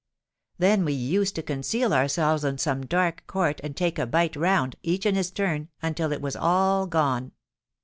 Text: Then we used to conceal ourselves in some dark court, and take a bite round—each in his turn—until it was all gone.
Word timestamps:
Then 0.57 0.83
we 0.83 0.93
used 0.93 1.35
to 1.35 1.43
conceal 1.43 1.93
ourselves 1.93 2.43
in 2.43 2.57
some 2.57 2.87
dark 2.87 3.27
court, 3.27 3.61
and 3.63 3.77
take 3.77 3.99
a 3.99 4.07
bite 4.07 4.35
round—each 4.35 5.05
in 5.05 5.13
his 5.13 5.29
turn—until 5.29 6.11
it 6.11 6.21
was 6.23 6.35
all 6.35 6.87
gone. 6.87 7.33